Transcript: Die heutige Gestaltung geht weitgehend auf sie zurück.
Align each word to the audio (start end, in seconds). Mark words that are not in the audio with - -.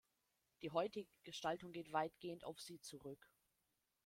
Die 0.63 0.71
heutige 0.71 1.11
Gestaltung 1.25 1.73
geht 1.73 1.93
weitgehend 1.93 2.43
auf 2.43 2.59
sie 2.59 2.79
zurück. 2.79 3.29